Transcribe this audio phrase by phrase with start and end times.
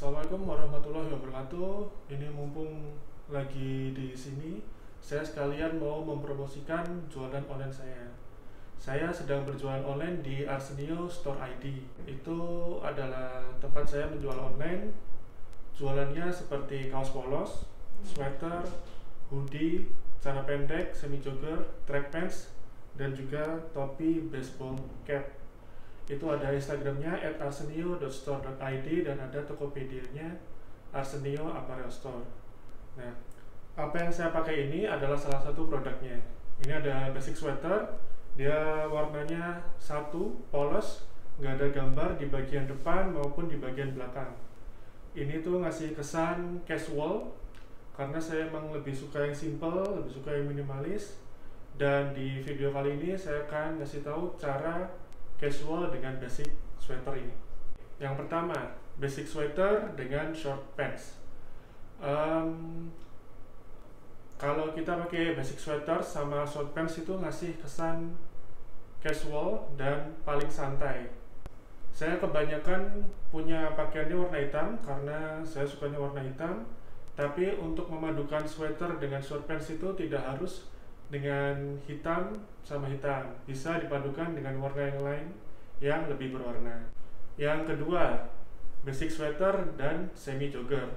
[0.00, 1.84] Assalamualaikum warahmatullahi wabarakatuh.
[2.08, 2.96] Ini mumpung
[3.28, 4.64] lagi di sini,
[4.96, 8.08] saya sekalian mau mempromosikan jualan online saya.
[8.80, 11.84] Saya sedang berjualan online di Arsenio Store ID.
[12.08, 12.40] Itu
[12.80, 14.88] adalah tempat saya menjual online.
[15.76, 17.68] Jualannya seperti kaos polos,
[18.00, 18.64] sweater,
[19.28, 19.84] hoodie,
[20.16, 22.56] celana pendek, semi jogger, track pants,
[22.96, 25.28] dan juga topi baseball cap
[26.10, 30.42] itu ada Instagramnya at arsenio.store.id dan ada Tokopedia-nya
[30.90, 32.26] Arsenio Apparel Store.
[32.98, 33.14] Nah,
[33.78, 36.18] apa yang saya pakai ini adalah salah satu produknya.
[36.66, 37.94] Ini ada basic sweater,
[38.34, 41.06] dia warnanya satu, polos,
[41.38, 44.34] nggak ada gambar di bagian depan maupun di bagian belakang.
[45.14, 47.38] Ini tuh ngasih kesan casual,
[47.94, 51.22] karena saya emang lebih suka yang simple, lebih suka yang minimalis.
[51.80, 54.84] Dan di video kali ini saya akan ngasih tahu cara
[55.40, 57.32] casual dengan basic sweater ini.
[57.96, 61.16] Yang pertama, basic sweater dengan short pants.
[62.00, 62.88] Um,
[64.36, 68.12] kalau kita pakai basic sweater sama short pants itu ngasih kesan
[69.00, 71.08] casual dan paling santai.
[71.92, 76.64] Saya kebanyakan punya pakaiannya warna hitam karena saya sukanya warna hitam.
[77.16, 80.72] Tapi untuk memadukan sweater dengan short pants itu tidak harus
[81.10, 83.34] dengan hitam sama hitam.
[83.44, 85.26] Bisa dipadukan dengan warna yang lain
[85.82, 86.88] yang lebih berwarna.
[87.34, 88.30] Yang kedua
[88.86, 90.88] basic sweater dan semi jogger.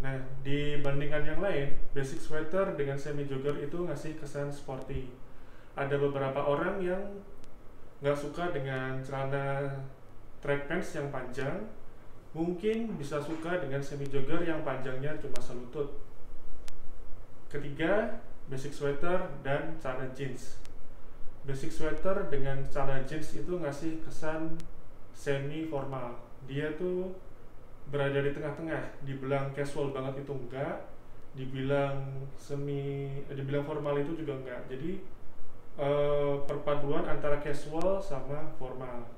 [0.00, 5.12] Nah dibandingkan yang lain basic sweater dengan semi jogger itu ngasih kesan sporty.
[5.76, 7.02] Ada beberapa orang yang
[8.02, 9.70] nggak suka dengan celana
[10.42, 11.56] track pants yang panjang
[12.34, 15.88] mungkin bisa suka dengan semi jogger yang panjangnya cuma selutut.
[17.46, 20.60] Ketiga basic sweater dan celana jeans.
[21.44, 24.56] Basic sweater dengan celana jeans itu ngasih kesan
[25.12, 26.16] semi formal.
[26.44, 27.12] Dia tuh
[27.88, 30.88] berada di tengah-tengah, dibilang casual banget itu enggak,
[31.36, 34.60] dibilang semi dibilang formal itu juga enggak.
[34.72, 35.00] Jadi
[35.80, 39.08] eh, perpaduan antara casual sama formal.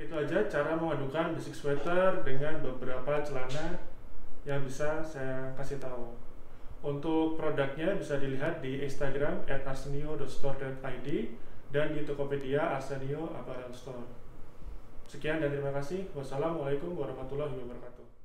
[0.00, 3.78] Itu aja cara memadukan basic sweater dengan beberapa celana
[4.42, 6.31] yang bisa saya kasih tahu.
[6.82, 11.08] Untuk produknya bisa dilihat di Instagram at arsenio.store.id
[11.70, 14.02] dan di Tokopedia Arsenio Apparel Store.
[15.06, 16.10] Sekian dan terima kasih.
[16.12, 18.21] Wassalamualaikum warahmatullahi wabarakatuh.